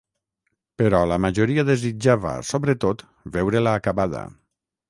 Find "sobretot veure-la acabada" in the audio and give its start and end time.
2.53-4.27